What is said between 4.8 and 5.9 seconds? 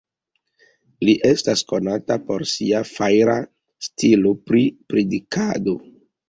predikado.